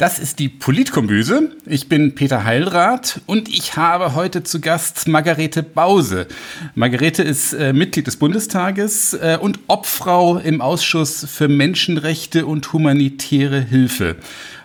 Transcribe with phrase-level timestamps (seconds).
[0.00, 1.50] Das ist die Politkombüse.
[1.66, 6.26] Ich bin Peter Heilrath und ich habe heute zu Gast Margarete Bause.
[6.74, 13.60] Margarete ist äh, Mitglied des Bundestages äh, und Obfrau im Ausschuss für Menschenrechte und humanitäre
[13.60, 14.16] Hilfe.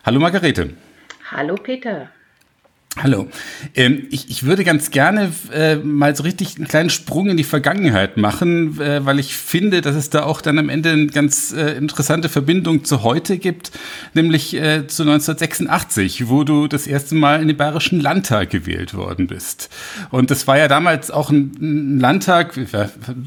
[0.06, 0.70] Hallo Margarete.
[1.30, 2.10] Hallo Peter.
[2.98, 3.28] Hallo.
[3.76, 7.44] Ähm, ich, ich würde ganz gerne äh, mal so richtig einen kleinen Sprung in die
[7.44, 11.52] Vergangenheit machen, äh, weil ich finde, dass es da auch dann am Ende eine ganz
[11.52, 13.72] äh, interessante Verbindung zu heute gibt,
[14.14, 19.28] nämlich äh, zu 1986, wo du das erste Mal in den Bayerischen Landtag gewählt worden
[19.28, 19.70] bist.
[20.10, 22.58] Und das war ja damals auch ein, ein Landtag,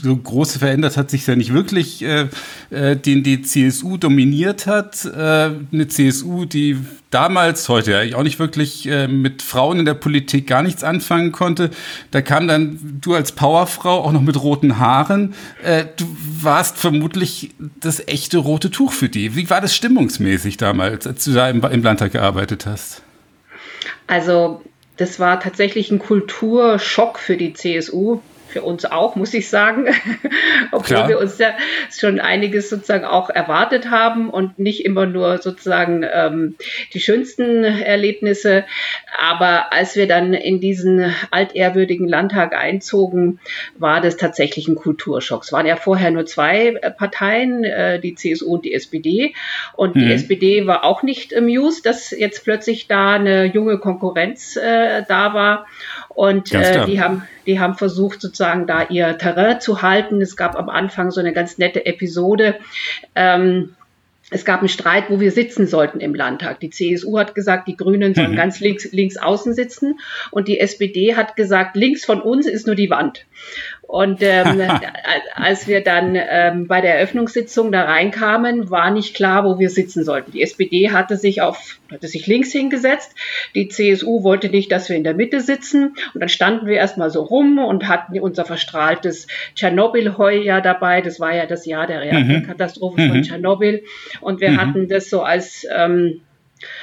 [0.03, 2.29] so groß verändert hat sich ja nicht wirklich, äh,
[2.71, 5.07] äh, den die CSU dominiert hat.
[5.09, 6.79] Eine CSU, die
[7.11, 11.71] damals, heute ja auch nicht wirklich mit Frauen in der Politik gar nichts anfangen konnte.
[12.13, 15.35] Da kam dann du als Powerfrau auch noch mit roten Haaren.
[15.65, 16.05] Äh, du
[16.41, 19.35] warst vermutlich das echte rote Tuch für die.
[19.35, 23.03] Wie war das stimmungsmäßig damals, als du da im, im Landtag gearbeitet hast?
[24.07, 24.63] Also
[24.97, 29.87] das war tatsächlich ein Kulturschock für die CSU für uns auch, muss ich sagen,
[30.73, 31.09] obwohl Klar.
[31.09, 31.55] wir uns ja
[31.91, 36.57] schon einiges sozusagen auch erwartet haben und nicht immer nur sozusagen ähm,
[36.95, 38.65] die schönsten Erlebnisse.
[39.19, 43.41] Aber als wir dann in diesen altehrwürdigen Landtag einzogen,
[43.77, 45.45] war das tatsächlich ein Kulturschock.
[45.45, 49.35] Es waren ja vorher nur zwei äh, Parteien, äh, die CSU und die SPD.
[49.75, 50.01] Und mhm.
[50.01, 55.35] die SPD war auch nicht amused, dass jetzt plötzlich da eine junge Konkurrenz äh, da
[55.35, 55.67] war.
[56.19, 60.21] Und äh, die haben die haben versucht, sozusagen da ihr Terrain zu halten.
[60.21, 62.57] Es gab am Anfang so eine ganz nette Episode.
[63.15, 63.77] Ähm,
[64.29, 66.59] es gab einen Streit, wo wir sitzen sollten im Landtag.
[66.59, 68.37] Die CSU hat gesagt, die Grünen sollen mhm.
[68.37, 70.01] ganz links, links außen sitzen.
[70.33, 73.25] Und die SPD hat gesagt, links von uns ist nur die Wand.
[73.89, 74.61] Und ähm,
[75.35, 80.05] als wir dann ähm, bei der Eröffnungssitzung da reinkamen, war nicht klar, wo wir sitzen
[80.05, 80.31] sollten.
[80.31, 83.15] Die SPD hatte sich auf, hatte sich links hingesetzt.
[83.55, 85.95] Die CSU wollte nicht, dass wir in der Mitte sitzen.
[86.13, 91.01] Und dann standen wir erstmal so rum und hatten unser verstrahltes Tschernobyl-Heu ja dabei.
[91.01, 92.31] Das war ja das Jahr der mhm.
[92.31, 93.09] Reaktorkatastrophe mhm.
[93.09, 93.85] von Tschernobyl.
[94.21, 94.61] Und wir mhm.
[94.61, 96.21] hatten das so als ähm,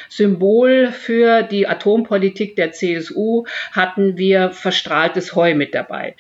[0.10, 6.16] Symbol für die Atompolitik der CSU hatten wir verstrahltes Heu mit dabei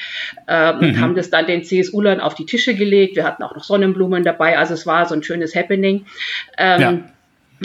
[0.48, 0.82] ähm, mhm.
[0.82, 3.16] und haben das dann den CSU-Lern auf die Tische gelegt.
[3.16, 6.06] Wir hatten auch noch Sonnenblumen dabei, also es war so ein schönes Happening.
[6.58, 7.00] Ähm, ja.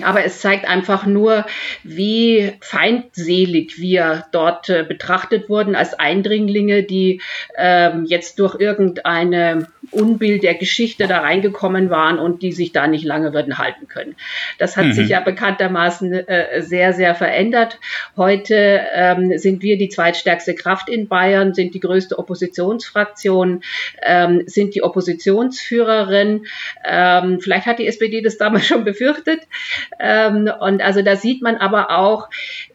[0.03, 1.45] Aber es zeigt einfach nur,
[1.83, 7.21] wie feindselig wir dort äh, betrachtet wurden als Eindringlinge, die
[7.57, 13.05] ähm, jetzt durch irgendeine Unbild der Geschichte da reingekommen waren und die sich da nicht
[13.05, 14.17] lange würden halten können.
[14.59, 14.93] Das hat mhm.
[14.93, 17.79] sich ja bekanntermaßen äh, sehr, sehr verändert.
[18.17, 23.63] Heute ähm, sind wir die zweitstärkste Kraft in Bayern, sind die größte Oppositionsfraktion,
[24.03, 26.47] ähm, sind die Oppositionsführerin.
[26.85, 29.41] Ähm, vielleicht hat die SPD das damals schon befürchtet.
[29.99, 32.29] Ähm, und also da sieht man aber auch,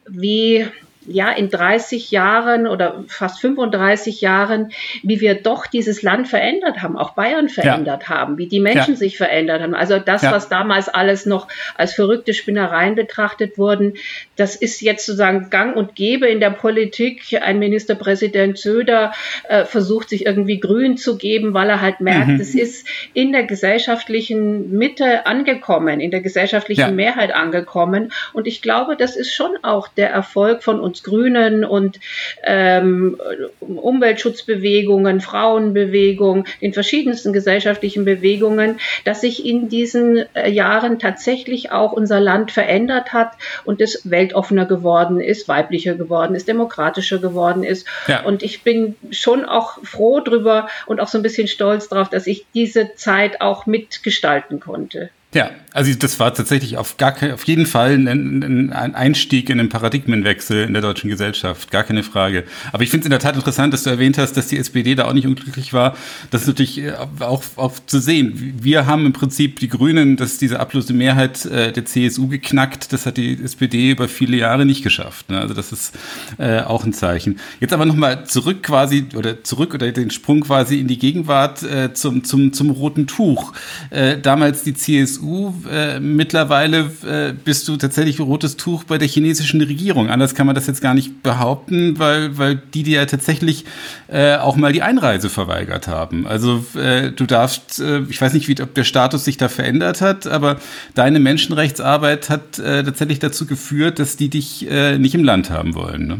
[0.07, 0.67] wie
[1.07, 4.71] ja, in 30 Jahren oder fast 35 Jahren,
[5.03, 8.09] wie wir doch dieses Land verändert haben, auch Bayern verändert ja.
[8.09, 8.97] haben, wie die Menschen ja.
[8.97, 9.75] sich verändert haben.
[9.75, 10.31] Also das, ja.
[10.31, 13.93] was damals alles noch als verrückte Spinnereien betrachtet wurden,
[14.35, 17.39] das ist jetzt sozusagen gang und gäbe in der Politik.
[17.41, 19.13] Ein Ministerpräsident Söder
[19.47, 22.39] äh, versucht sich irgendwie grün zu geben, weil er halt merkt, mhm.
[22.39, 28.11] es ist in der gesellschaftlichen Mitte angekommen, in der gesellschaftlichen Mehrheit angekommen.
[28.33, 31.99] Und ich glaube, das ist schon auch der Erfolg von uns uns Grünen und
[32.43, 33.19] ähm,
[33.59, 42.19] Umweltschutzbewegungen, Frauenbewegungen, den verschiedensten gesellschaftlichen Bewegungen, dass sich in diesen äh, Jahren tatsächlich auch unser
[42.19, 43.31] Land verändert hat
[43.65, 47.85] und es weltoffener geworden ist, weiblicher geworden ist, demokratischer geworden ist.
[48.07, 48.23] Ja.
[48.23, 52.27] Und ich bin schon auch froh drüber und auch so ein bisschen stolz darauf, dass
[52.27, 55.09] ich diese Zeit auch mitgestalten konnte.
[55.35, 59.67] Ja, also das war tatsächlich auf gar auf jeden Fall ein, ein Einstieg in einen
[59.67, 62.45] Paradigmenwechsel in der deutschen Gesellschaft, gar keine Frage.
[62.71, 64.95] Aber ich finde es in der Tat interessant, dass du erwähnt hast, dass die SPD
[64.95, 65.97] da auch nicht unglücklich war.
[66.31, 68.53] Das ist natürlich äh, auch, auch zu sehen.
[68.61, 72.93] Wir haben im Prinzip die Grünen, dass diese ablose Mehrheit äh, der CSU geknackt.
[72.93, 75.29] Das hat die SPD über viele Jahre nicht geschafft.
[75.29, 75.41] Ne?
[75.41, 75.93] Also das ist
[76.37, 77.41] äh, auch ein Zeichen.
[77.59, 81.93] Jetzt aber nochmal zurück quasi oder zurück oder den Sprung quasi in die Gegenwart äh,
[81.93, 83.51] zum, zum, zum roten Tuch.
[83.89, 85.53] Äh, damals die CSU CSU.
[85.69, 90.09] Äh, mittlerweile äh, bist du tatsächlich rotes Tuch bei der chinesischen Regierung.
[90.09, 93.65] Anders kann man das jetzt gar nicht behaupten, weil, weil die dir ja tatsächlich
[94.07, 96.27] äh, auch mal die Einreise verweigert haben.
[96.27, 100.01] Also äh, du darfst, äh, ich weiß nicht, wie, ob der Status sich da verändert
[100.01, 100.57] hat, aber
[100.93, 105.75] deine Menschenrechtsarbeit hat äh, tatsächlich dazu geführt, dass die dich äh, nicht im Land haben
[105.75, 106.07] wollen.
[106.07, 106.17] Ne?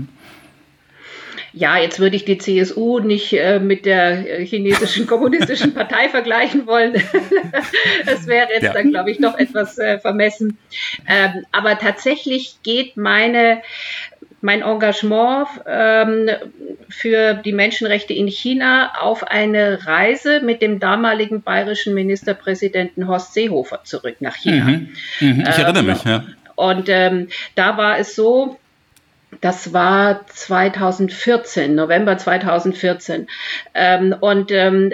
[1.56, 6.94] Ja, jetzt würde ich die CSU nicht äh, mit der chinesischen kommunistischen Partei vergleichen wollen.
[8.06, 8.74] das wäre jetzt ja.
[8.74, 10.58] dann, glaube ich, noch etwas äh, vermessen.
[11.08, 13.62] Ähm, aber tatsächlich geht meine
[14.42, 16.30] mein Engagement ähm,
[16.88, 23.84] für die Menschenrechte in China auf eine Reise mit dem damaligen bayerischen Ministerpräsidenten Horst Seehofer
[23.86, 24.66] zurück nach China.
[24.66, 24.90] Mhm.
[25.20, 25.42] Mhm.
[25.50, 26.26] Ich erinnere ähm, mich, ja.
[26.56, 28.58] Und ähm, da war es so,
[29.42, 33.28] das war 2014, November 2014.
[33.74, 34.92] Ähm, und ähm,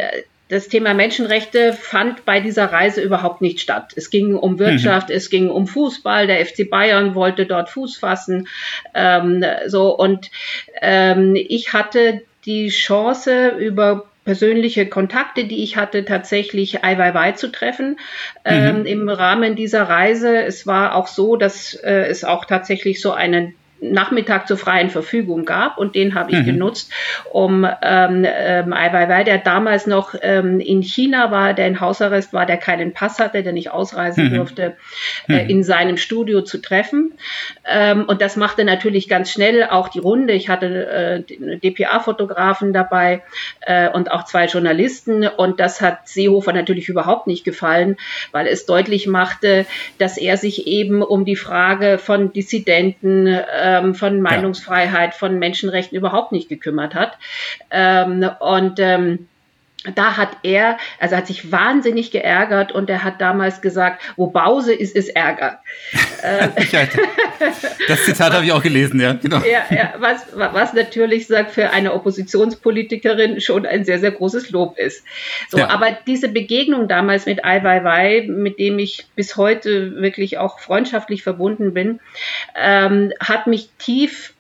[0.51, 3.93] das Thema Menschenrechte fand bei dieser Reise überhaupt nicht statt.
[3.95, 5.15] Es ging um Wirtschaft, mhm.
[5.15, 6.27] es ging um Fußball.
[6.27, 8.49] Der FC Bayern wollte dort Fuß fassen.
[8.93, 10.29] Ähm, so und
[10.81, 17.51] ähm, ich hatte die Chance über persönliche Kontakte, die ich hatte, tatsächlich Ai Weiwei zu
[17.51, 17.97] treffen
[18.43, 18.85] ähm, mhm.
[18.85, 20.43] im Rahmen dieser Reise.
[20.43, 25.43] Es war auch so, dass äh, es auch tatsächlich so einen Nachmittag zur freien Verfügung
[25.43, 26.45] gab und den habe ich mhm.
[26.45, 26.91] genutzt,
[27.31, 32.31] um ähm, ähm, Ai Weiwei, der damals noch ähm, in China war, der in Hausarrest
[32.31, 34.35] war, der keinen Pass hatte, der nicht ausreisen mhm.
[34.35, 34.75] durfte,
[35.27, 35.49] äh, mhm.
[35.49, 37.13] in seinem Studio zu treffen.
[37.67, 40.33] Ähm, und das machte natürlich ganz schnell auch die Runde.
[40.33, 43.23] Ich hatte äh, DPA-Fotografen dabei
[43.61, 47.97] äh, und auch zwei Journalisten und das hat Seehofer natürlich überhaupt nicht gefallen,
[48.31, 49.65] weil es deutlich machte,
[49.97, 55.97] dass er sich eben um die Frage von Dissidenten äh, ähm, von Meinungsfreiheit, von Menschenrechten
[55.97, 57.17] überhaupt nicht gekümmert hat.
[57.69, 59.27] Ähm, und ähm,
[59.95, 64.73] da hat er, also hat sich wahnsinnig geärgert und er hat damals gesagt, wo Bause
[64.73, 65.59] ist, ist Ärger.
[67.87, 69.39] das Zitat habe ich auch gelesen, ja, genau.
[69.39, 74.77] Ja, ja, was, was natürlich sagt für eine Oppositionspolitikerin schon ein sehr, sehr großes Lob
[74.77, 75.03] ist.
[75.49, 75.69] So, ja.
[75.69, 81.23] aber diese Begegnung damals mit Ai Weiwei, mit dem ich bis heute wirklich auch freundschaftlich
[81.23, 81.99] verbunden bin,
[82.55, 84.33] ähm, hat mich tief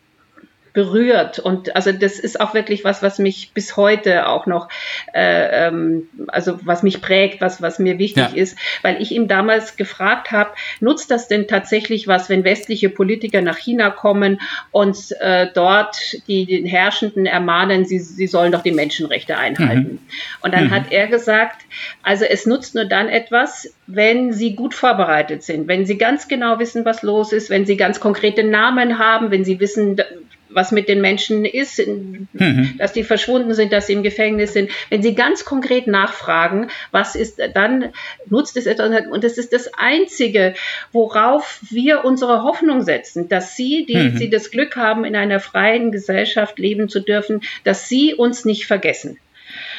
[0.73, 1.39] berührt.
[1.39, 4.69] Und also das ist auch wirklich was, was mich bis heute auch noch,
[5.13, 8.35] äh, ähm, also was mich prägt, was, was mir wichtig ja.
[8.35, 13.41] ist, weil ich ihm damals gefragt habe, nutzt das denn tatsächlich was, wenn westliche Politiker
[13.41, 14.39] nach China kommen
[14.71, 15.97] und äh, dort
[16.27, 19.93] die den Herrschenden ermahnen, sie, sie sollen doch die Menschenrechte einhalten.
[19.93, 19.99] Mhm.
[20.41, 20.71] Und dann mhm.
[20.71, 21.61] hat er gesagt,
[22.03, 26.59] also es nutzt nur dann etwas, wenn sie gut vorbereitet sind, wenn sie ganz genau
[26.59, 29.97] wissen, was los ist, wenn sie ganz konkrete Namen haben, wenn sie wissen,
[30.53, 32.75] was mit den Menschen ist, mhm.
[32.77, 34.71] dass die verschwunden sind, dass sie im Gefängnis sind.
[34.89, 37.89] Wenn Sie ganz konkret nachfragen, was ist, dann
[38.29, 39.07] nutzt es etwas.
[39.11, 40.53] Und das ist das Einzige,
[40.91, 44.17] worauf wir unsere Hoffnung setzen, dass Sie, die mhm.
[44.17, 48.65] Sie das Glück haben, in einer freien Gesellschaft leben zu dürfen, dass Sie uns nicht
[48.65, 49.17] vergessen.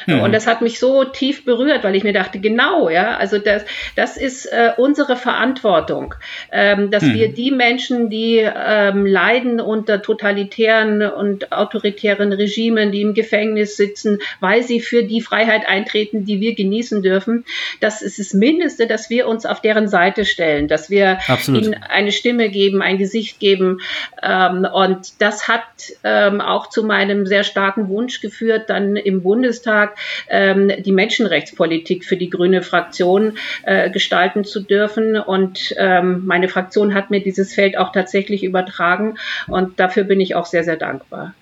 [0.05, 0.21] Mhm.
[0.21, 3.63] Und das hat mich so tief berührt, weil ich mir dachte, genau, ja, also das,
[3.95, 6.15] das ist äh, unsere Verantwortung,
[6.51, 7.13] ähm, dass mhm.
[7.13, 14.19] wir die Menschen, die ähm, leiden unter totalitären und autoritären Regimen, die im Gefängnis sitzen,
[14.39, 17.45] weil sie für die Freiheit eintreten, die wir genießen dürfen,
[17.79, 21.63] das ist das Mindeste, dass wir uns auf deren Seite stellen, dass wir Absolut.
[21.63, 23.79] ihnen eine Stimme geben, ein Gesicht geben.
[24.21, 25.63] Ähm, und das hat
[26.03, 29.92] ähm, auch zu meinem sehr starken Wunsch geführt, dann im Bundestag
[30.29, 35.17] ähm, die Menschenrechtspolitik für die grüne Fraktion äh, gestalten zu dürfen.
[35.17, 39.17] Und ähm, meine Fraktion hat mir dieses Feld auch tatsächlich übertragen
[39.47, 41.33] und dafür bin ich auch sehr, sehr dankbar.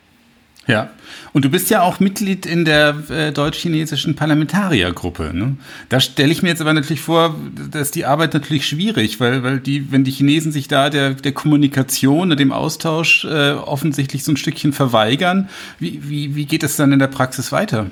[0.67, 0.91] Ja,
[1.33, 5.31] und du bist ja auch Mitglied in der äh, deutsch-chinesischen Parlamentariergruppe.
[5.33, 5.57] Ne?
[5.89, 7.35] Da stelle ich mir jetzt aber natürlich vor,
[7.71, 11.31] dass die Arbeit natürlich schwierig, weil, weil die, wenn die Chinesen sich da der, der
[11.31, 15.49] Kommunikation, dem Austausch äh, offensichtlich so ein Stückchen verweigern,
[15.79, 17.87] wie, wie, wie geht es dann in der Praxis weiter?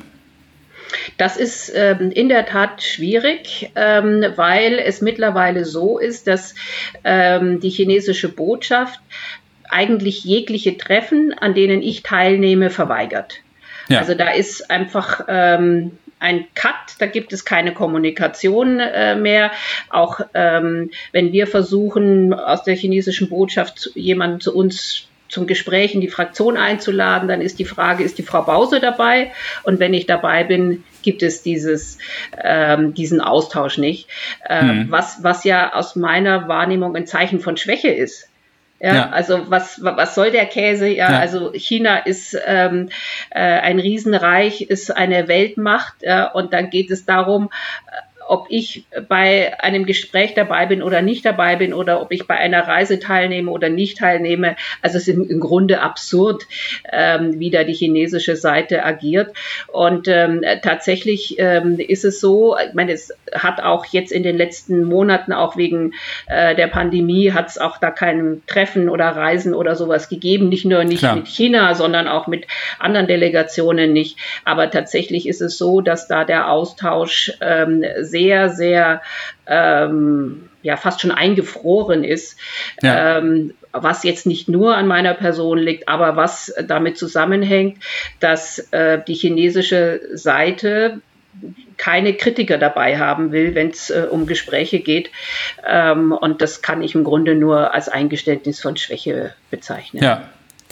[1.17, 6.55] Das ist ähm, in der Tat schwierig, ähm, weil es mittlerweile so ist, dass
[7.03, 8.99] ähm, die chinesische Botschaft
[9.69, 13.35] eigentlich jegliche Treffen, an denen ich teilnehme, verweigert.
[13.87, 13.99] Ja.
[13.99, 19.51] Also da ist einfach ähm, ein Cut, da gibt es keine Kommunikation äh, mehr.
[19.89, 26.01] Auch ähm, wenn wir versuchen, aus der chinesischen Botschaft jemanden zu uns zum Gespräch in
[26.01, 29.31] die Fraktion einzuladen, dann ist die Frage, ist die Frau Bause dabei?
[29.63, 31.97] Und wenn ich dabei bin, gibt es dieses,
[32.37, 34.09] ähm, diesen Austausch nicht.
[34.47, 34.91] Ähm, mhm.
[34.91, 38.27] was, was ja aus meiner Wahrnehmung ein Zeichen von Schwäche ist.
[38.81, 40.87] Ja, ja, also was, was soll der Käse?
[40.87, 41.19] Ja, ja.
[41.19, 42.89] also China ist ähm,
[43.29, 47.49] äh, ein Riesenreich, ist eine Weltmacht ja, und dann geht es darum,
[48.29, 52.37] ob ich bei einem Gespräch dabei bin oder nicht dabei bin oder ob ich bei
[52.37, 54.55] einer Reise teilnehme oder nicht teilnehme.
[54.83, 56.43] Also es ist im, Grunde absurd,
[56.91, 59.35] ähm, wie da die chinesische Seite agiert.
[59.67, 64.37] Und ähm, tatsächlich ähm, ist es so, ich meine, es hat auch jetzt in den
[64.37, 65.93] letzten Monaten, auch wegen
[66.27, 70.49] äh, der Pandemie, hat es auch da kein Treffen oder Reisen oder sowas gegeben.
[70.49, 71.15] Nicht nur nicht Klar.
[71.15, 72.45] mit China, sondern auch mit
[72.77, 74.17] anderen Delegationen nicht.
[74.45, 78.18] Aber tatsächlich ist es so, dass da der Austausch ähm, sehr,
[78.49, 79.01] sehr
[79.47, 82.37] ähm, ja fast schon eingefroren ist.
[82.81, 83.17] Ja.
[83.17, 87.77] Ähm, was jetzt nicht nur an meiner Person liegt, aber was damit zusammenhängt,
[88.19, 91.01] dass äh, die chinesische Seite
[91.77, 95.11] keine Kritiker dabei haben will, wenn es äh, um Gespräche geht.
[95.67, 100.03] Ähm, und das kann ich im Grunde nur als Eingeständnis von Schwäche bezeichnen.
[100.03, 100.29] Ja,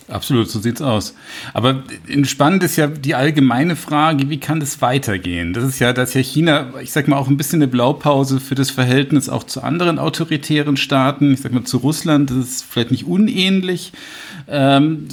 [0.09, 1.15] Absolut, so sieht's aus.
[1.53, 1.83] Aber
[2.23, 5.51] spannend ist ja die allgemeine Frage, wie kann das weitergehen?
[5.51, 8.55] Das ist ja, dass ja China, ich sag mal, auch ein bisschen eine Blaupause für
[8.55, 11.33] das Verhältnis auch zu anderen autoritären Staaten.
[11.33, 13.91] Ich sag mal, zu Russland, das ist vielleicht nicht unähnlich.
[14.47, 15.07] Ähm,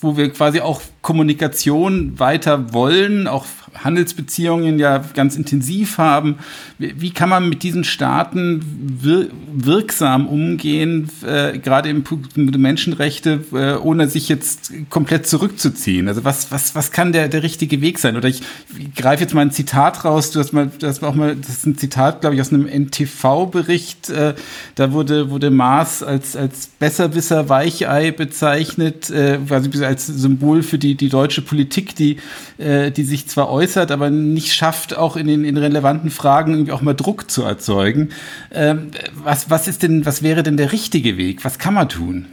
[0.00, 6.38] wo wir quasi auch Kommunikation weiter wollen, auch Handelsbeziehungen ja ganz intensiv haben.
[6.78, 8.62] Wie kann man mit diesen Staaten
[9.02, 16.08] wir wirksam umgehen, äh, gerade im Punkt Menschenrechte, äh, ohne sich jetzt komplett zurückzuziehen?
[16.08, 18.16] Also was, was, was kann der, der richtige Weg sein?
[18.16, 18.42] Oder ich,
[18.76, 20.30] ich greife jetzt mal ein Zitat raus.
[20.32, 22.66] Du hast mal, du hast auch mal, das ist ein Zitat, glaube ich, aus einem
[22.66, 24.10] NTV-Bericht.
[24.10, 24.34] Äh,
[24.74, 30.94] da wurde, wurde Maas als, als Besserwisser Weichei bezeichnet, äh, quasi als Symbol für die,
[30.94, 32.18] die deutsche Politik, die,
[32.58, 36.72] äh, die sich zwar äußert, aber nicht schafft, auch in den in relevanten Fragen irgendwie
[36.72, 38.10] auch mal Druck zu erzeugen.
[38.52, 41.44] Ähm, was, was ist denn, was wäre denn der richtige Weg?
[41.44, 42.26] Was kann man tun?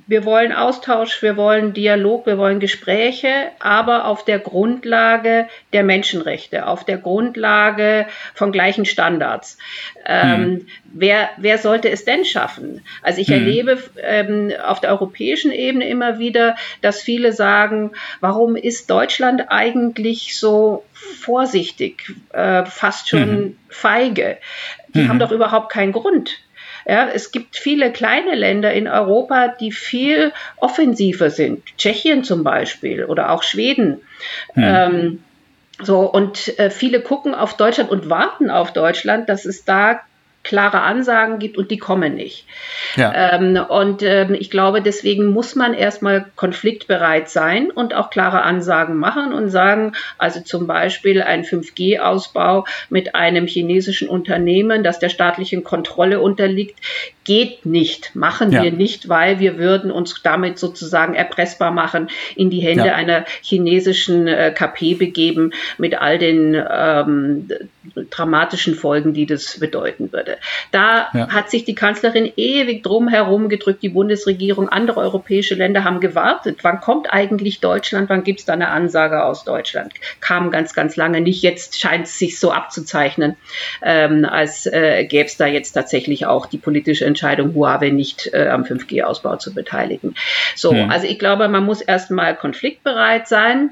[0.06, 6.66] wir wollen Austausch, wir wollen Dialog, wir wollen Gespräche, aber auf der Grundlage der Menschenrechte,
[6.66, 9.58] auf der Grundlage von gleichen Standards.
[10.04, 10.66] Ähm, hm.
[10.84, 12.82] wer, wer sollte es denn schaffen?
[13.02, 13.34] Also ich hm.
[13.34, 20.38] erlebe ähm, auf der europäischen Ebene immer wieder, dass viele sagen, warum ist Deutschland eigentlich
[20.38, 23.56] so vorsichtig, äh, fast schon hm.
[23.68, 24.38] feige?
[24.94, 25.18] Die haben hm.
[25.18, 26.38] doch überhaupt keinen Grund.
[26.88, 31.64] Ja, es gibt viele kleine Länder in Europa, die viel offensiver sind.
[31.76, 34.00] Tschechien zum Beispiel oder auch Schweden.
[34.54, 34.62] Hm.
[34.64, 35.24] Ähm,
[35.82, 40.00] so, und äh, viele gucken auf Deutschland und warten auf Deutschland, dass es da
[40.46, 42.46] klare Ansagen gibt und die kommen nicht.
[42.94, 43.34] Ja.
[43.34, 48.96] Ähm, und ähm, ich glaube, deswegen muss man erstmal konfliktbereit sein und auch klare Ansagen
[48.96, 55.64] machen und sagen, also zum Beispiel ein 5G-Ausbau mit einem chinesischen Unternehmen, das der staatlichen
[55.64, 56.78] Kontrolle unterliegt,
[57.26, 58.62] geht nicht, machen ja.
[58.62, 62.94] wir nicht, weil wir würden uns damit sozusagen erpressbar machen, in die Hände ja.
[62.94, 67.48] einer chinesischen äh, KP begeben mit all den ähm,
[68.10, 70.38] dramatischen Folgen, die das bedeuten würde.
[70.70, 71.28] Da ja.
[71.28, 76.58] hat sich die Kanzlerin ewig drum herum gedrückt, die Bundesregierung, andere europäische Länder haben gewartet.
[76.62, 78.08] Wann kommt eigentlich Deutschland?
[78.08, 79.92] Wann gibt es da eine Ansage aus Deutschland?
[80.20, 81.42] Kam ganz, ganz lange nicht.
[81.42, 83.36] Jetzt scheint es sich so abzuzeichnen,
[83.82, 88.48] ähm, als äh, gäbe es da jetzt tatsächlich auch die politische Entscheidung, Huawei nicht äh,
[88.48, 90.14] am 5G-Ausbau zu beteiligen.
[90.54, 90.90] So, hm.
[90.90, 93.70] also ich glaube, man muss erstmal konfliktbereit sein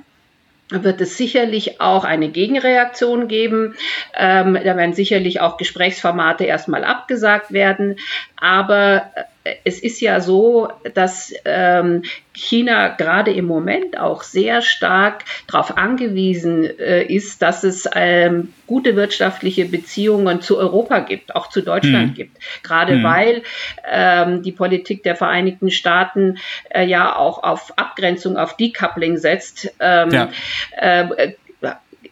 [0.71, 3.75] wird es sicherlich auch eine Gegenreaktion geben.
[4.15, 7.97] Ähm, da werden sicherlich auch Gesprächsformate erstmal abgesagt werden.
[8.41, 9.25] Aber äh,
[9.65, 16.65] es ist ja so, dass ähm, China gerade im Moment auch sehr stark darauf angewiesen
[16.65, 22.15] äh, ist, dass es ähm, gute wirtschaftliche Beziehungen zu Europa gibt, auch zu Deutschland mhm.
[22.15, 22.39] gibt.
[22.63, 23.05] Gerade mhm.
[23.05, 23.43] weil
[23.87, 26.39] ähm, die Politik der Vereinigten Staaten
[26.71, 29.75] äh, ja auch auf Abgrenzung, auf Decoupling setzt.
[29.79, 30.31] Ähm, ja.
[30.73, 31.35] äh,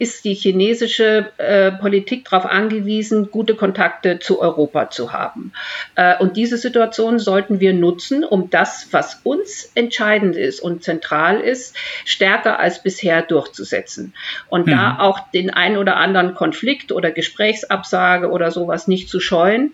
[0.03, 5.53] ist die chinesische äh, Politik darauf angewiesen, gute Kontakte zu Europa zu haben.
[5.95, 11.39] Äh, und diese Situation sollten wir nutzen, um das, was uns entscheidend ist und zentral
[11.39, 14.13] ist, stärker als bisher durchzusetzen.
[14.49, 14.73] Und mhm.
[14.73, 19.73] da auch den ein oder anderen Konflikt oder Gesprächsabsage oder sowas nicht zu scheuen,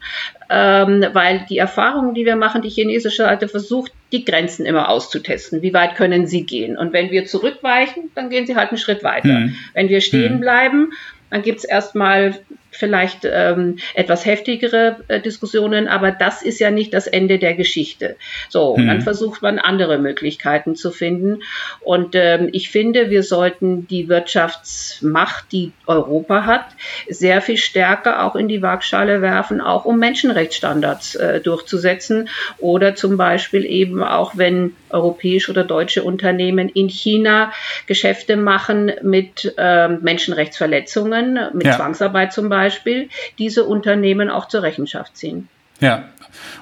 [0.50, 5.62] ähm, weil die Erfahrungen, die wir machen, die chinesische Seite versucht die Grenzen immer auszutesten.
[5.62, 6.78] Wie weit können sie gehen?
[6.78, 9.28] Und wenn wir zurückweichen, dann gehen sie halt einen Schritt weiter.
[9.28, 9.56] Mhm.
[9.74, 10.40] Wenn wir stehen hm.
[10.40, 10.92] bleiben,
[11.30, 12.38] dann gibt es erstmal
[12.70, 18.16] vielleicht ähm, etwas heftigere äh, Diskussionen, aber das ist ja nicht das Ende der Geschichte.
[18.48, 18.86] So, mhm.
[18.86, 21.42] dann versucht man andere Möglichkeiten zu finden.
[21.80, 26.66] Und ähm, ich finde, wir sollten die Wirtschaftsmacht, die Europa hat,
[27.08, 33.16] sehr viel stärker auch in die Waagschale werfen, auch um Menschenrechtsstandards äh, durchzusetzen oder zum
[33.16, 37.52] Beispiel eben auch, wenn europäische oder deutsche Unternehmen in China
[37.86, 41.76] Geschäfte machen mit äh, Menschenrechtsverletzungen, mit ja.
[41.76, 45.48] Zwangsarbeit zum Beispiel Beispiel diese Unternehmen auch zur Rechenschaft ziehen.
[45.80, 46.04] Ja,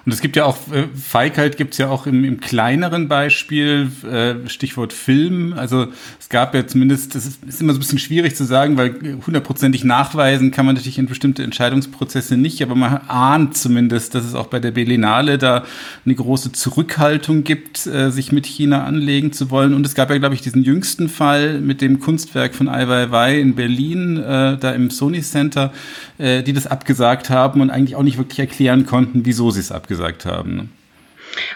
[0.05, 3.91] und es gibt ja auch, äh, Feigheit gibt es ja auch im, im kleineren Beispiel,
[4.11, 5.53] äh, Stichwort Film.
[5.57, 5.89] Also
[6.21, 9.19] es gab ja zumindest, das ist, ist immer so ein bisschen schwierig zu sagen, weil
[9.27, 14.35] hundertprozentig nachweisen kann man natürlich in bestimmte Entscheidungsprozesse nicht, aber man ahnt zumindest, dass es
[14.35, 15.65] auch bei der Berlinale da
[16.05, 19.75] eine große Zurückhaltung gibt, äh, sich mit China anlegen zu wollen.
[19.75, 23.41] Und es gab ja, glaube ich, diesen jüngsten Fall mit dem Kunstwerk von Ai Weiwei
[23.41, 25.73] in Berlin, äh, da im Sony Center,
[26.19, 29.73] äh, die das abgesagt haben und eigentlich auch nicht wirklich erklären konnten, wieso sie es
[29.73, 30.57] abgesagt haben.
[30.57, 30.69] Ne?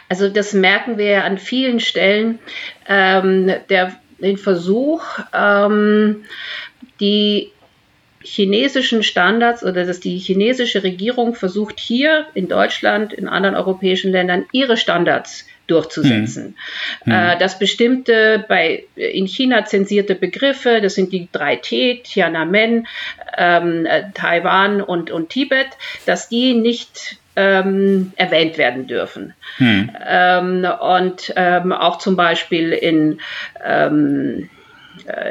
[0.08, 2.38] Also das merken wir ja an vielen Stellen.
[2.88, 5.02] Ähm, der, den Versuch,
[5.32, 6.24] ähm,
[7.00, 7.50] die
[8.22, 14.44] chinesischen Standards oder dass die chinesische Regierung versucht hier in Deutschland, in anderen europäischen Ländern
[14.52, 16.56] ihre Standards durchzusetzen.
[17.04, 17.12] Hm.
[17.12, 22.86] Äh, dass bestimmte bei in China zensierte Begriffe, das sind die drei T, Tiananmen,
[23.38, 25.68] ähm, äh, Taiwan und, und Tibet,
[26.06, 29.34] dass die nicht ähm, erwähnt werden dürfen.
[29.56, 29.90] Hm.
[30.06, 33.20] Ähm, und ähm, auch zum Beispiel in
[33.64, 34.59] ähm, äh,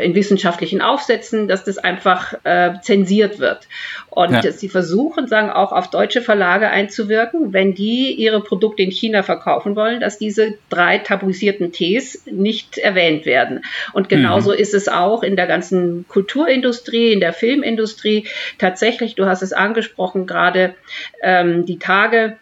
[0.01, 3.67] in wissenschaftlichen Aufsätzen, dass das einfach äh, zensiert wird.
[4.09, 4.51] Und ja.
[4.51, 9.75] sie versuchen, sagen auch auf deutsche Verlage einzuwirken, wenn die ihre Produkte in China verkaufen
[9.75, 13.61] wollen, dass diese drei tabuisierten Ts nicht erwähnt werden.
[13.93, 14.57] Und genauso mhm.
[14.57, 18.27] ist es auch in der ganzen Kulturindustrie, in der Filmindustrie.
[18.57, 20.75] Tatsächlich, du hast es angesprochen, gerade
[21.21, 22.37] ähm, die Tage,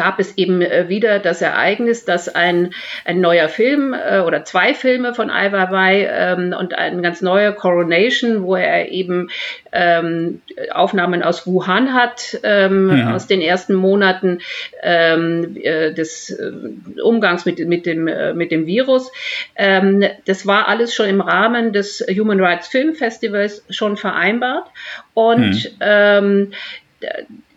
[0.00, 2.72] gab es eben äh, wieder das Ereignis, dass ein,
[3.04, 7.52] ein neuer Film äh, oder zwei Filme von Ai Weiwei ähm, und ein ganz neuer
[7.52, 9.28] Coronation, wo er eben
[9.72, 10.40] ähm,
[10.72, 13.14] Aufnahmen aus Wuhan hat, ähm, ja.
[13.14, 14.38] aus den ersten Monaten
[14.82, 19.12] ähm, äh, des äh, Umgangs mit, mit, dem, mit dem Virus.
[19.54, 24.66] Ähm, das war alles schon im Rahmen des Human Rights Film Festivals schon vereinbart
[25.12, 26.52] und mhm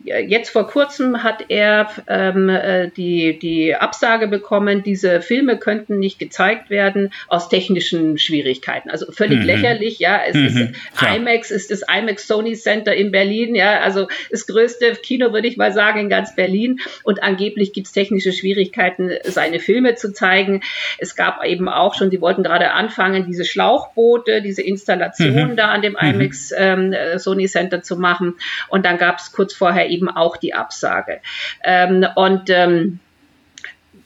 [0.03, 6.19] jetzt vor kurzem hat er ähm, äh, die, die Absage bekommen, diese Filme könnten nicht
[6.19, 8.89] gezeigt werden aus technischen Schwierigkeiten.
[8.89, 9.45] Also völlig mhm.
[9.45, 10.21] lächerlich, ja.
[10.25, 10.45] Es mhm.
[10.45, 11.15] ist Klar.
[11.15, 15.58] IMAX ist das IMAX Sony Center in Berlin, ja, also das größte Kino, würde ich
[15.58, 16.80] mal sagen, in ganz Berlin.
[17.04, 20.62] Und angeblich gibt es technische Schwierigkeiten, seine Filme zu zeigen.
[20.97, 25.56] Es gab eben auch schon, die wollten gerade anfangen, diese Schlauchboote, diese Installation mhm.
[25.56, 26.21] da an dem mhm.
[26.21, 28.36] IMAX ähm, Sony Center zu machen.
[28.67, 31.21] Und dann gab es kurz vorher eben auch die Absage.
[31.63, 32.99] Ähm, und ähm,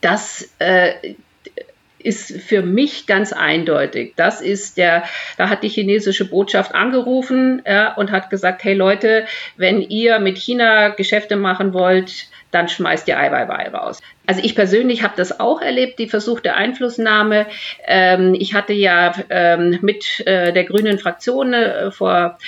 [0.00, 1.14] das äh,
[1.98, 4.14] ist für mich ganz eindeutig.
[4.16, 5.04] Das ist der,
[5.36, 10.38] da hat die chinesische Botschaft angerufen ja, und hat gesagt, hey Leute, wenn ihr mit
[10.38, 14.00] China Geschäfte machen wollt, dann schmeißt ihr Ai Weiwei raus.
[14.26, 17.46] Also ich persönlich habe das auch erlebt, die versuchte Einflussnahme.
[17.84, 22.38] Ähm, ich hatte ja ähm, mit äh, der grünen Fraktion äh, vor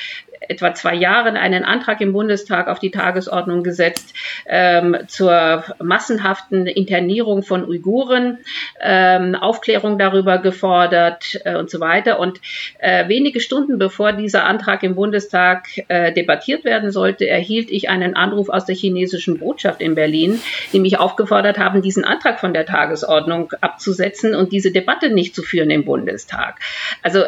[0.40, 4.14] etwa zwei Jahren einen Antrag im Bundestag auf die Tagesordnung gesetzt
[4.46, 8.38] ähm, zur massenhaften Internierung von Uiguren,
[8.80, 12.18] ähm, Aufklärung darüber gefordert äh, und so weiter.
[12.18, 12.40] Und
[12.78, 18.16] äh, wenige Stunden bevor dieser Antrag im Bundestag äh, debattiert werden sollte, erhielt ich einen
[18.16, 20.40] Anruf aus der chinesischen Botschaft in Berlin,
[20.72, 25.42] die mich aufgefordert haben, diesen Antrag von der Tagesordnung abzusetzen und diese Debatte nicht zu
[25.42, 26.58] führen im Bundestag.
[27.02, 27.24] Also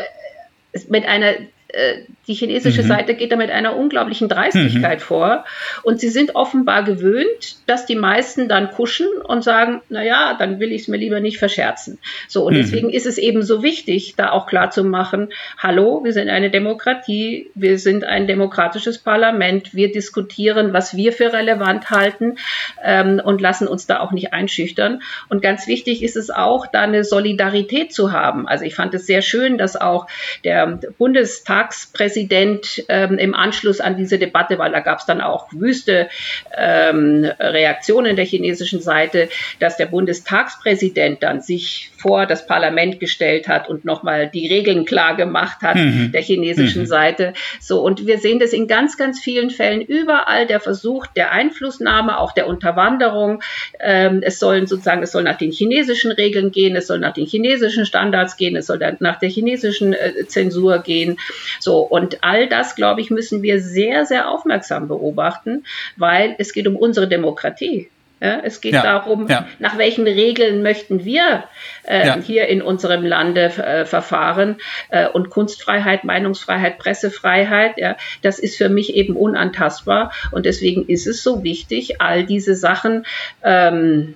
[0.88, 1.34] mit einer
[1.72, 2.86] äh, die chinesische mhm.
[2.86, 5.04] Seite geht da mit einer unglaublichen Dreistigkeit mhm.
[5.04, 5.44] vor.
[5.82, 10.60] Und sie sind offenbar gewöhnt, dass die meisten dann kuschen und sagen, na ja, dann
[10.60, 11.98] will ich es mir lieber nicht verscherzen.
[12.28, 12.58] So, und mhm.
[12.58, 16.50] deswegen ist es eben so wichtig, da auch klar zu machen, hallo, wir sind eine
[16.50, 22.36] Demokratie, wir sind ein demokratisches Parlament, wir diskutieren, was wir für relevant halten
[22.84, 25.02] ähm, und lassen uns da auch nicht einschüchtern.
[25.28, 28.46] Und ganz wichtig ist es auch, da eine Solidarität zu haben.
[28.46, 30.06] Also ich fand es sehr schön, dass auch
[30.44, 35.48] der Bundestagspräsident Bundestagspräsident ähm, im Anschluss an diese Debatte, weil da gab es dann auch
[35.52, 36.08] wüste
[36.56, 43.68] ähm, Reaktionen der chinesischen Seite, dass der Bundestagspräsident dann sich vor das Parlament gestellt hat
[43.68, 46.10] und nochmal die Regeln klar gemacht hat mhm.
[46.12, 46.86] der chinesischen mhm.
[46.86, 47.32] Seite.
[47.60, 52.18] So, und wir sehen das in ganz, ganz vielen Fällen überall, der Versuch der Einflussnahme,
[52.18, 53.42] auch der Unterwanderung.
[53.78, 57.26] Ähm, es sollen sozusagen, es soll nach den chinesischen Regeln gehen, es soll nach den
[57.26, 61.18] chinesischen Standards gehen, es soll nach der chinesischen äh, Zensur gehen.
[61.60, 65.64] So, und all das, glaube ich, müssen wir sehr, sehr aufmerksam beobachten,
[65.96, 67.88] weil es geht um unsere Demokratie.
[68.20, 69.48] Ja, es geht ja, darum, ja.
[69.58, 71.42] nach welchen Regeln möchten wir
[71.82, 74.58] äh, hier in unserem Lande äh, verfahren.
[74.90, 77.74] Äh, und Kunstfreiheit, Meinungsfreiheit, Pressefreiheit,
[78.22, 80.12] das ist für mich eben unantastbar.
[80.30, 83.06] Und deswegen ist es so wichtig, all diese Sachen
[83.42, 84.14] ähm,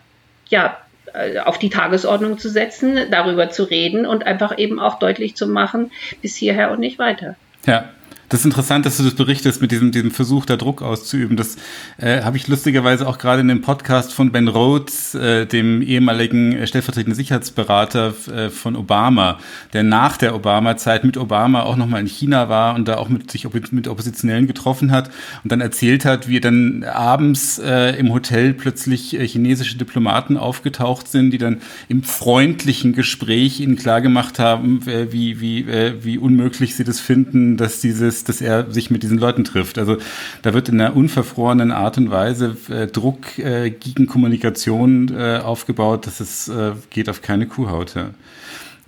[0.48, 0.78] ja,
[1.16, 5.46] äh, auf die Tagesordnung zu setzen, darüber zu reden und einfach eben auch deutlich zu
[5.46, 7.36] machen, bis hierher und nicht weiter.
[7.66, 7.84] Ja,
[8.28, 11.36] das ist interessant, dass du das berichtest mit diesem, diesem Versuch, da Druck auszuüben.
[11.36, 11.56] Das
[11.98, 16.52] äh, habe ich lustigerweise auch gerade in dem Podcast von Ben Rhodes, äh, dem ehemaligen
[16.52, 19.38] äh, stellvertretenden Sicherheitsberater äh, von Obama,
[19.72, 23.30] der nach der Obama-Zeit mit Obama auch nochmal in China war und da auch mit
[23.30, 25.10] sich mit Oppositionellen getroffen hat
[25.44, 31.08] und dann erzählt hat, wie dann abends äh, im Hotel plötzlich äh, chinesische Diplomaten aufgetaucht
[31.08, 36.74] sind, die dann im freundlichen Gespräch ihnen klargemacht haben, äh, wie, wie, äh, wie unmöglich
[36.74, 39.78] sie das finden, dass dieses ist, dass er sich mit diesen Leuten trifft.
[39.78, 39.98] Also
[40.42, 46.06] da wird in einer unverfrorenen Art und Weise äh, Druck äh, gegen Kommunikation äh, aufgebaut,
[46.06, 47.94] dass es äh, geht auf keine Kuhhaut.
[47.94, 48.10] Ja.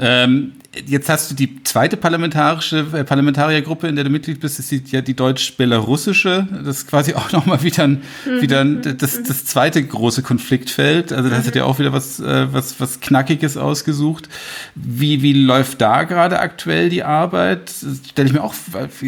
[0.01, 0.53] Ähm,
[0.87, 4.83] jetzt hast du die zweite parlamentarische äh, Parlamentariergruppe, in der du Mitglied bist, ist die,
[4.87, 6.47] ja die deutsch-belarussische.
[6.65, 8.41] Das ist quasi auch nochmal wieder, ein, mhm.
[8.41, 11.13] wieder ein, das, das zweite große Konfliktfeld.
[11.13, 14.29] Also da hast du dir auch wieder was, äh, was, was Knackiges ausgesucht.
[14.75, 17.73] Wie, wie läuft da gerade aktuell die Arbeit?
[18.09, 18.55] Stelle ich mir auch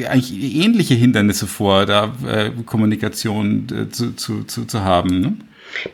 [0.09, 5.21] eigentlich ähnliche Hindernisse vor, da äh, Kommunikation äh, zu, zu, zu, zu haben.
[5.21, 5.37] Ne?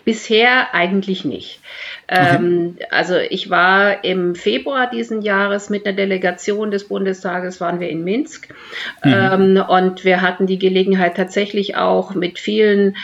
[0.04, 1.60] Bisher eigentlich nicht.
[2.08, 2.36] Okay.
[2.36, 7.88] Ähm, also ich war im Februar diesen Jahres mit einer Delegation des Bundestages, waren wir
[7.88, 8.48] in Minsk
[9.04, 9.12] mhm.
[9.12, 12.96] ähm, und wir hatten die Gelegenheit tatsächlich auch mit vielen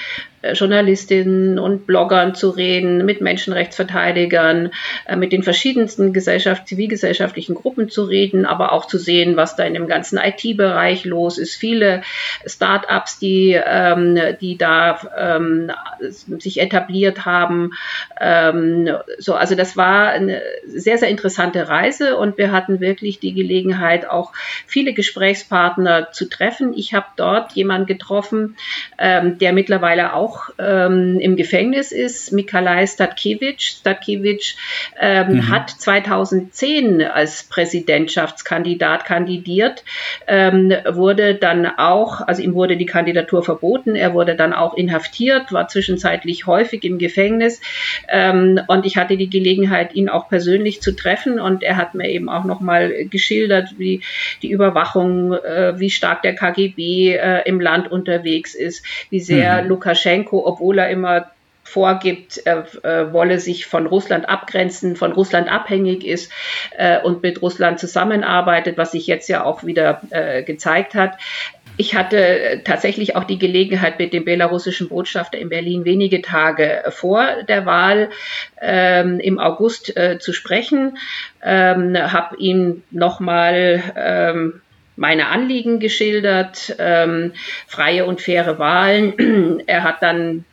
[0.43, 4.73] Journalistinnen und Bloggern zu reden, mit Menschenrechtsverteidigern,
[5.07, 9.65] äh, mit den verschiedensten Gesellschaft, zivilgesellschaftlichen Gruppen zu reden, aber auch zu sehen, was da
[9.65, 11.55] in dem ganzen IT-Bereich los ist.
[11.55, 12.03] Viele
[12.45, 17.73] Start-ups, die, ähm, die da ähm, sich etabliert haben.
[18.21, 23.33] Ähm, so, also das war eine sehr, sehr interessante Reise und wir hatten wirklich die
[23.33, 24.33] Gelegenheit, auch
[24.67, 26.73] viele Gesprächspartner zu treffen.
[26.75, 28.57] Ich habe dort jemanden getroffen,
[28.99, 33.63] ähm, der mittlerweile auch auch ähm, im Gefängnis ist, Mikalai Statkiewicz.
[33.81, 34.57] Statkiewicz
[35.01, 35.51] ähm, mhm.
[35.51, 39.85] hat 2010 als Präsidentschaftskandidat kandidiert,
[40.27, 45.53] ähm, wurde dann auch, also ihm wurde die Kandidatur verboten, er wurde dann auch inhaftiert,
[45.53, 47.61] war zwischenzeitlich häufig im Gefängnis
[48.09, 52.09] ähm, und ich hatte die Gelegenheit, ihn auch persönlich zu treffen und er hat mir
[52.09, 54.01] eben auch nochmal geschildert, wie
[54.43, 59.69] die Überwachung, äh, wie stark der KGB äh, im Land unterwegs ist, wie sehr mhm.
[59.69, 61.31] Lukaschenko Lukaschenko, obwohl er immer
[61.65, 66.33] vorgibt, er äh, wolle sich von Russland abgrenzen, von Russland abhängig ist
[66.77, 71.19] äh, und mit Russland zusammenarbeitet, was sich jetzt ja auch wieder äh, gezeigt hat.
[71.77, 77.45] Ich hatte tatsächlich auch die Gelegenheit, mit dem belarussischen Botschafter in Berlin wenige Tage vor
[77.49, 78.11] der Wahl
[78.61, 80.99] ähm, im August äh, zu sprechen,
[81.43, 84.62] ähm, habe ihm nochmal ähm,
[84.97, 87.33] meine Anliegen geschildert, ähm,
[87.67, 89.61] freie und faire Wahlen.
[89.67, 90.45] er hat dann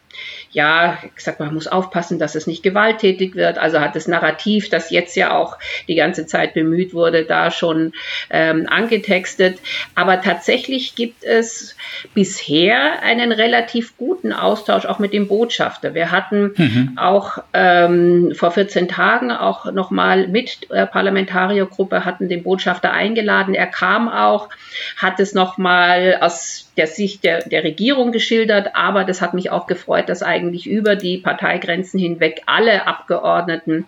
[0.52, 3.58] ja, ich sag mal, man muss aufpassen, dass es nicht gewalttätig wird.
[3.58, 7.94] Also hat das Narrativ, das jetzt ja auch die ganze Zeit bemüht wurde, da schon
[8.30, 9.60] ähm, angetextet.
[9.96, 11.76] Aber tatsächlich gibt es
[12.14, 15.94] bisher einen relativ guten Austausch auch mit dem Botschafter.
[15.94, 16.98] Wir hatten mhm.
[16.98, 23.54] auch ähm, vor 14 Tagen auch nochmal mit der Parlamentariergruppe hatten den Botschafter eingeladen.
[23.54, 24.50] Er kam auch,
[24.98, 29.68] hat es nochmal aus der Sicht der, der Regierung geschildert, aber das hat mich auch
[29.68, 33.86] gefreut, dass eigentlich über die Parteigrenzen hinweg alle Abgeordneten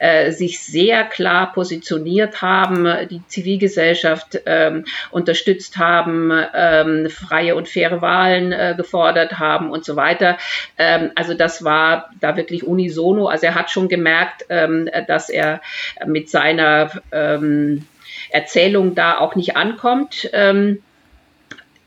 [0.00, 8.02] äh, sich sehr klar positioniert haben, die Zivilgesellschaft ähm, unterstützt haben, ähm, freie und faire
[8.02, 10.36] Wahlen äh, gefordert haben und so weiter.
[10.78, 13.28] Ähm, also das war da wirklich unisono.
[13.28, 15.60] Also er hat schon gemerkt, ähm, dass er
[16.06, 17.86] mit seiner ähm,
[18.30, 20.28] Erzählung da auch nicht ankommt.
[20.32, 20.82] Ähm,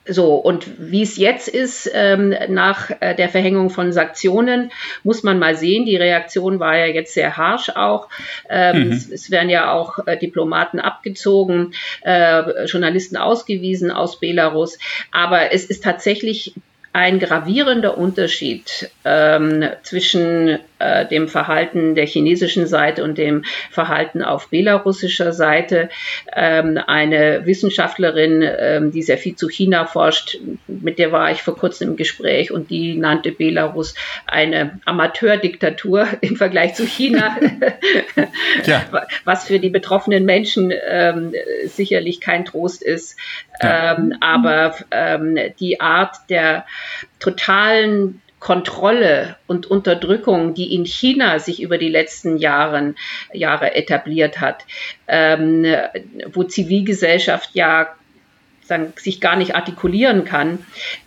[0.08, 4.72] so, und wie es jetzt ist, ähm, nach äh, der Verhängung von Sanktionen,
[5.04, 5.86] muss man mal sehen.
[5.86, 8.10] Die Reaktion war ja jetzt sehr harsch auch.
[8.50, 8.92] Ähm, mhm.
[8.92, 14.78] es, es, werden ja auch äh, Diplomaten abgezogen, äh, Journalisten ausgewiesen aus Belarus.
[15.12, 16.54] Aber es ist tatsächlich
[16.96, 24.48] ein gravierender Unterschied ähm, zwischen äh, dem Verhalten der chinesischen Seite und dem Verhalten auf
[24.48, 25.90] belarussischer Seite.
[26.34, 31.58] Ähm, eine Wissenschaftlerin, ähm, die sehr viel zu China forscht, mit der war ich vor
[31.58, 33.94] kurzem im Gespräch und die nannte Belarus
[34.26, 37.38] eine Amateurdiktatur im Vergleich zu China,
[38.66, 38.86] ja.
[39.26, 41.34] was für die betroffenen Menschen ähm,
[41.66, 43.18] sicherlich kein Trost ist.
[43.62, 46.66] Ähm, aber ähm, die Art der
[47.20, 52.96] totalen Kontrolle und Unterdrückung, die in China sich über die letzten Jahren,
[53.34, 54.66] Jahre etabliert hat,
[55.08, 55.66] ähm,
[56.32, 57.96] wo Zivilgesellschaft ja
[58.68, 60.60] sagen, sich gar nicht artikulieren kann.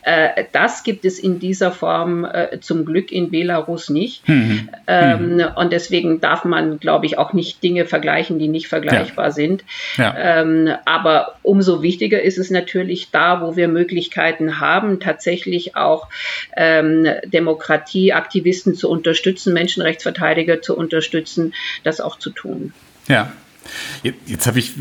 [0.02, 4.28] Äh, das gibt es in dieser Form äh, zum Glück in Belarus nicht.
[4.28, 4.68] Mhm.
[4.86, 5.44] Ähm, mhm.
[5.56, 9.30] Und deswegen darf man, glaube ich, auch nicht Dinge vergleichen, die nicht vergleichbar ja.
[9.32, 9.64] sind.
[9.96, 10.14] Ja.
[10.16, 16.08] Ähm, aber umso wichtiger ist es natürlich da, wo wir Möglichkeiten haben, tatsächlich auch
[16.56, 22.72] ähm, Demokratieaktivisten zu unterstützen, Menschenrechtsverteidiger zu unterstützen, das auch zu tun.
[23.08, 23.32] Ja,
[24.26, 24.72] Jetzt habe ich,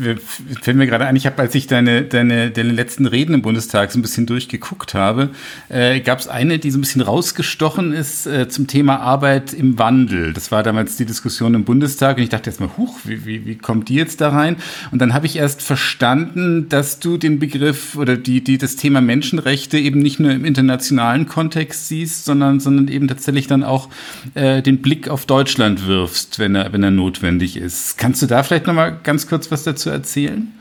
[0.62, 3.90] fällt mir gerade ein, ich habe, als ich deine, deine, deine letzten Reden im Bundestag
[3.92, 5.30] so ein bisschen durchgeguckt habe,
[5.68, 9.78] äh, gab es eine, die so ein bisschen rausgestochen ist äh, zum Thema Arbeit im
[9.78, 10.32] Wandel.
[10.32, 13.56] Das war damals die Diskussion im Bundestag und ich dachte erstmal, huch, wie, wie, wie
[13.56, 14.56] kommt die jetzt da rein?
[14.90, 19.00] Und dann habe ich erst verstanden, dass du den Begriff oder die, die das Thema
[19.00, 23.88] Menschenrechte eben nicht nur im internationalen Kontext siehst, sondern, sondern eben tatsächlich dann auch
[24.34, 27.98] äh, den Blick auf Deutschland wirfst, wenn er, wenn er notwendig ist.
[27.98, 30.52] Kannst du da vielleicht noch mal ganz kurz was dazu erzählen?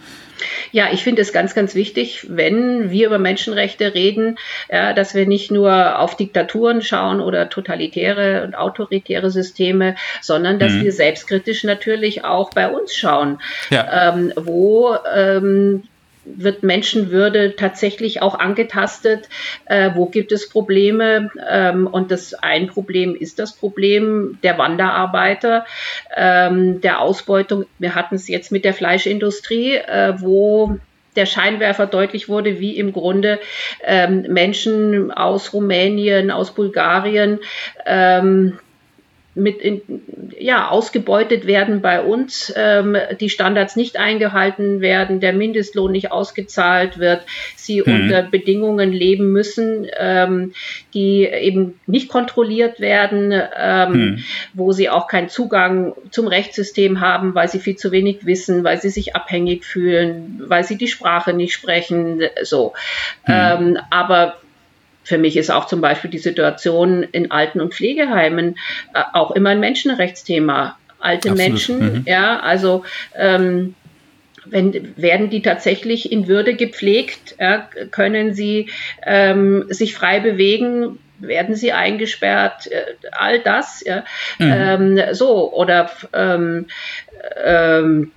[0.71, 4.37] Ja, ich finde es ganz, ganz wichtig, wenn wir über Menschenrechte reden,
[4.69, 10.73] ja, dass wir nicht nur auf Diktaturen schauen oder totalitäre und autoritäre Systeme, sondern dass
[10.73, 10.83] mhm.
[10.83, 14.09] wir selbstkritisch natürlich auch bei uns schauen, ja.
[14.09, 15.83] ähm, wo ähm,
[16.35, 19.29] wird Menschenwürde tatsächlich auch angetastet?
[19.65, 21.29] Äh, wo gibt es Probleme?
[21.49, 25.65] Ähm, und das ein Problem ist das Problem der Wanderarbeiter,
[26.15, 27.65] ähm, der Ausbeutung.
[27.79, 30.77] Wir hatten es jetzt mit der Fleischindustrie, äh, wo
[31.15, 33.39] der Scheinwerfer deutlich wurde, wie im Grunde
[33.83, 37.39] ähm, Menschen aus Rumänien, aus Bulgarien
[37.85, 38.59] ähm,
[39.37, 39.81] mit in,
[40.39, 46.97] ja, ausgebeutet werden bei uns, ähm, die Standards nicht eingehalten werden, der Mindestlohn nicht ausgezahlt
[46.97, 47.21] wird,
[47.55, 48.01] sie mhm.
[48.01, 50.53] unter Bedingungen leben müssen, ähm,
[50.93, 54.23] die eben nicht kontrolliert werden, ähm, mhm.
[54.53, 58.81] wo sie auch keinen Zugang zum Rechtssystem haben, weil sie viel zu wenig wissen, weil
[58.81, 62.73] sie sich abhängig fühlen, weil sie die Sprache nicht sprechen, so.
[63.27, 63.33] Mhm.
[63.33, 64.37] Ähm, aber
[65.07, 68.57] für mich ist auch zum Beispiel die Situation in Alten- und Pflegeheimen
[68.93, 70.77] äh, auch immer ein Menschenrechtsthema.
[70.99, 71.37] Alte Absolut.
[71.37, 72.03] Menschen, mhm.
[72.05, 72.83] ja, also
[73.15, 73.75] ähm,
[74.45, 77.35] wenn, werden die tatsächlich in Würde gepflegt?
[77.39, 78.69] Ja, können sie
[79.05, 80.99] ähm, sich frei bewegen?
[81.19, 82.67] Werden sie eingesperrt?
[82.67, 83.83] Äh, all das.
[83.85, 84.03] Ja.
[84.39, 84.97] Mhm.
[84.99, 86.65] Ähm, so, oder ähm,
[87.45, 88.11] ähm,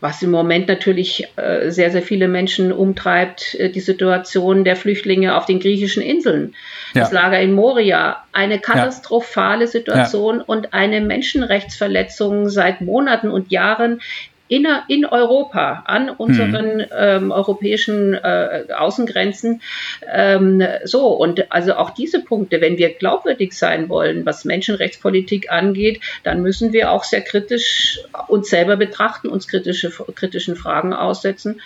[0.00, 5.36] was im Moment natürlich äh, sehr, sehr viele Menschen umtreibt, äh, die Situation der Flüchtlinge
[5.36, 6.54] auf den griechischen Inseln.
[6.94, 7.02] Ja.
[7.02, 9.66] Das Lager in Moria, eine katastrophale ja.
[9.66, 10.44] Situation ja.
[10.46, 14.00] und eine Menschenrechtsverletzung seit Monaten und Jahren
[14.48, 16.86] in, in Europa, an unseren mhm.
[16.96, 19.62] ähm, europäischen äh, Außengrenzen.
[20.10, 26.00] Ähm, so, und also auch diese Punkte, wenn wir glaubwürdig sein wollen, was Menschenrechtspolitik angeht,
[26.24, 31.60] dann müssen wir auch sehr kritisch uns selber betrachten, uns kritische, kritischen Fragen aussetzen.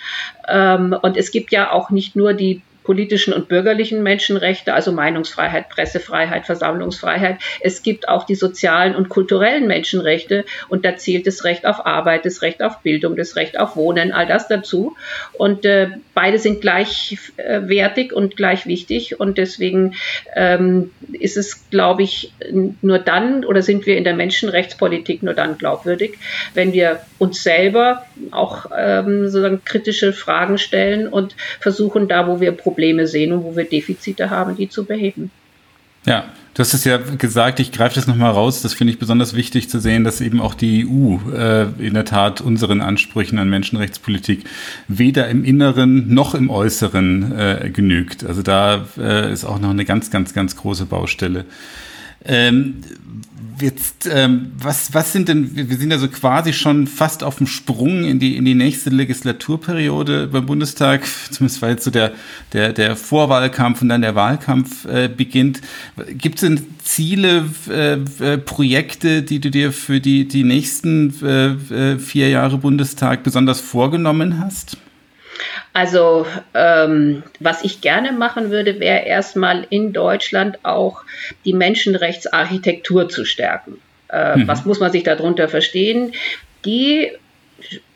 [0.47, 5.69] Ähm, und es gibt ja auch nicht nur die politischen und bürgerlichen Menschenrechte, also Meinungsfreiheit,
[5.69, 7.37] Pressefreiheit, Versammlungsfreiheit.
[7.61, 12.25] Es gibt auch die sozialen und kulturellen Menschenrechte und da zählt das Recht auf Arbeit,
[12.25, 14.95] das Recht auf Bildung, das Recht auf Wohnen, all das dazu.
[15.33, 19.95] Und äh, beide sind gleichwertig äh, und gleich wichtig und deswegen
[20.35, 22.33] ähm, ist es, glaube ich,
[22.81, 26.17] nur dann oder sind wir in der Menschenrechtspolitik nur dann glaubwürdig,
[26.53, 32.51] wenn wir uns selber auch ähm, sozusagen kritische Fragen stellen und versuchen, da, wo wir
[32.51, 35.31] Probleme Probleme sehen und wo wir Defizite haben, die zu beheben.
[36.05, 38.61] Ja, du hast es ja gesagt, ich greife das nochmal raus.
[38.61, 42.03] Das finde ich besonders wichtig zu sehen, dass eben auch die EU äh, in der
[42.03, 44.43] Tat unseren Ansprüchen an Menschenrechtspolitik
[44.87, 48.25] weder im Inneren noch im Äußeren äh, genügt.
[48.25, 51.45] Also da äh, ist auch noch eine ganz, ganz, ganz große Baustelle.
[52.25, 52.81] Ähm,
[53.59, 57.47] jetzt, ähm, was, was sind denn, wir sind ja so quasi schon fast auf dem
[57.47, 62.13] Sprung in die, in die nächste Legislaturperiode beim Bundestag, zumindest weil jetzt so der,
[62.53, 65.61] der, der Vorwahlkampf und dann der Wahlkampf äh, beginnt.
[66.09, 71.93] Gibt es denn Ziele, äh, äh, Projekte, die du dir für die, die nächsten äh,
[71.93, 74.77] äh vier Jahre Bundestag besonders vorgenommen hast?
[75.73, 81.03] Also ähm, was ich gerne machen würde, wäre erstmal in Deutschland auch
[81.45, 83.79] die Menschenrechtsarchitektur zu stärken.
[84.09, 84.47] Äh, mhm.
[84.47, 86.13] Was muss man sich darunter verstehen?
[86.65, 87.11] Die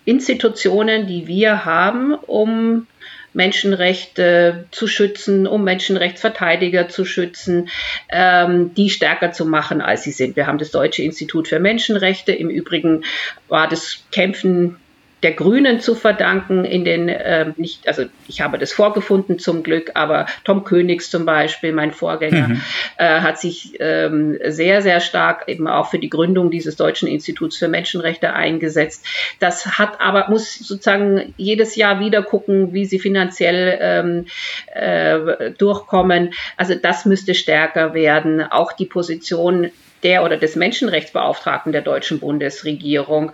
[0.06, 2.88] Institutionen, die wir haben, um
[3.34, 7.70] Menschenrechte zu schützen, um Menschenrechtsverteidiger zu schützen,
[8.10, 10.36] ähm, die stärker zu machen, als sie sind.
[10.36, 12.32] Wir haben das Deutsche Institut für Menschenrechte.
[12.32, 13.04] Im Übrigen
[13.48, 14.78] war das Kämpfen
[15.24, 19.92] der Grünen zu verdanken in den äh, nicht also ich habe das vorgefunden zum Glück
[19.96, 22.62] aber Tom Königs zum Beispiel mein Vorgänger mhm.
[22.98, 27.58] äh, hat sich ähm, sehr sehr stark eben auch für die Gründung dieses deutschen Instituts
[27.58, 29.06] für Menschenrechte eingesetzt.
[29.40, 34.26] Das hat aber muss sozusagen jedes Jahr wieder gucken wie sie finanziell ähm,
[34.74, 36.34] äh, durchkommen.
[36.58, 38.42] Also das müsste stärker werden.
[38.42, 39.72] Auch die Position
[40.04, 43.32] der oder des Menschenrechtsbeauftragten der deutschen Bundesregierung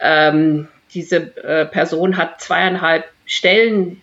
[0.00, 4.00] ähm, diese äh, Person hat zweieinhalb Stellen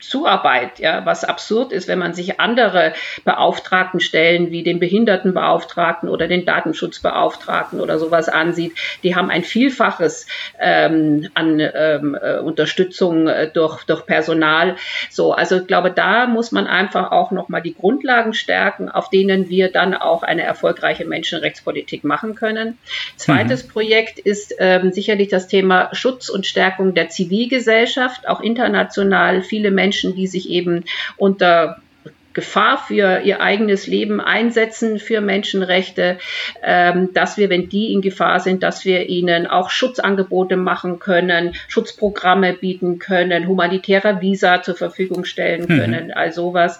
[0.00, 6.26] Zuarbeit, ja, was absurd ist, wenn man sich andere Beauftragten stellen, wie den Behindertenbeauftragten oder
[6.26, 8.72] den Datenschutzbeauftragten oder sowas ansieht.
[9.02, 10.26] Die haben ein Vielfaches
[10.58, 14.76] ähm, an ähm, äh, Unterstützung äh, durch, durch Personal.
[15.10, 19.48] So, also ich glaube, da muss man einfach auch nochmal die Grundlagen stärken, auf denen
[19.48, 22.78] wir dann auch eine erfolgreiche Menschenrechtspolitik machen können.
[23.16, 23.68] Zweites mhm.
[23.68, 29.42] Projekt ist ähm, sicherlich das Thema Schutz und Stärkung der Zivilgesellschaft, auch international.
[29.42, 30.84] Viele Menschen Menschen, die sich eben
[31.16, 31.82] unter
[32.32, 36.18] Gefahr für ihr eigenes Leben einsetzen für Menschenrechte,
[36.62, 41.56] ähm, dass wir, wenn die in Gefahr sind, dass wir ihnen auch Schutzangebote machen können,
[41.66, 45.80] Schutzprogramme bieten können, humanitäre Visa zur Verfügung stellen mhm.
[45.80, 46.12] können, mhm.
[46.14, 46.78] all sowas.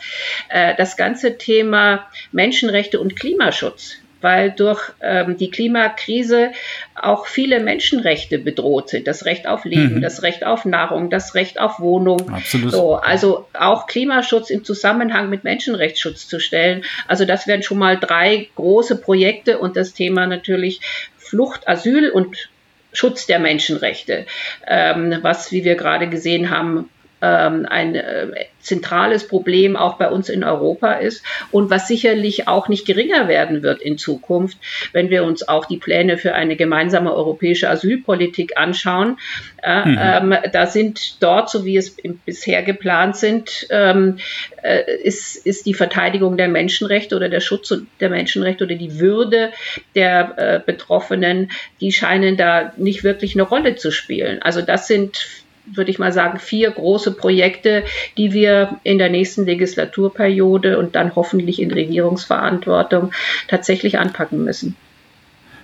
[0.51, 6.53] Äh, das ganze Thema Menschenrechte und Klimaschutz weil durch ähm, die Klimakrise
[6.95, 9.07] auch viele Menschenrechte bedroht sind.
[9.07, 10.01] Das Recht auf Leben, mhm.
[10.01, 12.31] das Recht auf Nahrung, das Recht auf Wohnung.
[12.31, 12.73] Absolut.
[12.73, 16.85] So, also auch Klimaschutz im Zusammenhang mit Menschenrechtsschutz zu stellen.
[17.07, 20.81] Also das wären schon mal drei große Projekte und das Thema natürlich
[21.17, 22.51] Flucht, Asyl und
[22.93, 24.27] Schutz der Menschenrechte,
[24.67, 26.91] ähm, was, wie wir gerade gesehen haben,
[27.23, 28.29] ähm, ein äh,
[28.61, 33.63] zentrales Problem auch bei uns in Europa ist und was sicherlich auch nicht geringer werden
[33.63, 34.59] wird in Zukunft,
[34.93, 39.19] wenn wir uns auch die Pläne für eine gemeinsame europäische Asylpolitik anschauen.
[39.63, 40.33] Äh, mhm.
[40.33, 44.19] ähm, da sind dort, so wie es bisher geplant sind, ähm,
[44.63, 49.51] äh, ist, ist die Verteidigung der Menschenrechte oder der Schutz der Menschenrechte oder die Würde
[49.95, 54.43] der äh, Betroffenen, die scheinen da nicht wirklich eine Rolle zu spielen.
[54.43, 55.27] Also das sind
[55.67, 57.85] würde ich mal sagen, vier große Projekte,
[58.17, 63.13] die wir in der nächsten Legislaturperiode und dann hoffentlich in Regierungsverantwortung
[63.49, 64.77] tatsächlich anpacken müssen.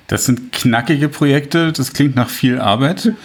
[0.07, 3.13] Das sind knackige Projekte, das klingt nach viel Arbeit.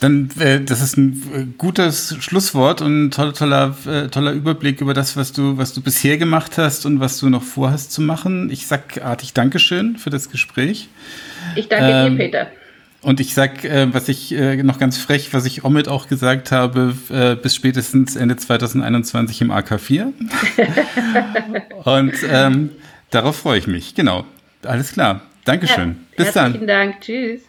[0.00, 4.82] Dann, äh, das ist ein äh, gutes Schlusswort und ein toller, toller, äh, toller Überblick
[4.82, 8.02] über das, was du, was du bisher gemacht hast und was du noch vorhast zu
[8.02, 8.50] machen.
[8.50, 10.88] Ich sag artig Dankeschön für das Gespräch.
[11.56, 12.46] Ich danke ähm, dir, Peter.
[13.04, 16.50] Und ich sag, äh, was ich äh, noch ganz frech, was ich Omid auch gesagt
[16.50, 20.12] habe, äh, bis spätestens Ende 2021 im AK4.
[21.84, 22.70] Und ähm,
[23.10, 23.94] darauf freue ich mich.
[23.94, 24.24] Genau.
[24.64, 25.20] Alles klar.
[25.44, 25.96] Dankeschön.
[26.16, 26.44] Ja, Bis dann.
[26.52, 27.00] Herzlichen Dank.
[27.02, 27.42] Tschüss.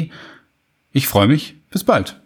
[0.93, 1.57] ich freue mich.
[1.71, 2.21] Bis bald.